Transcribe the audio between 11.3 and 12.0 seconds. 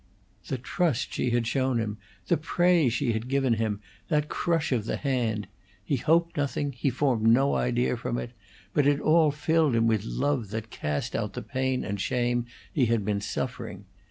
the pain